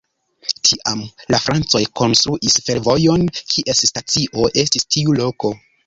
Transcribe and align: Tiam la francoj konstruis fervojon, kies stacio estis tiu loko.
Tiam 0.67 1.03
la 1.35 1.41
francoj 1.43 1.83
konstruis 2.01 2.57
fervojon, 2.69 3.29
kies 3.55 3.87
stacio 3.93 4.51
estis 4.67 4.93
tiu 4.95 5.21
loko. 5.25 5.59